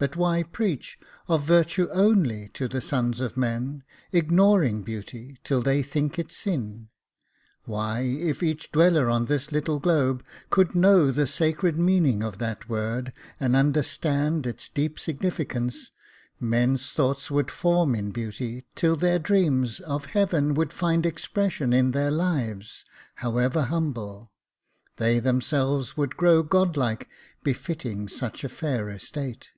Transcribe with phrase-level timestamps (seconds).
[0.00, 0.96] But why preach
[1.28, 6.88] Of virtue only to the sons of men, Ignoring beauty, till they think it sin?
[7.66, 12.66] Why, if each dweller on this little globe Could know the sacred meaning of that
[12.66, 15.90] word And understand its deep significance,
[16.40, 21.90] Men's thoughts would form in beauty, till their dreams Of heaven would find expression in
[21.90, 22.86] their lives,
[23.16, 24.32] However humble;
[24.96, 27.06] they themselves would grow Godlike,
[27.44, 29.50] befitting such a fair estate.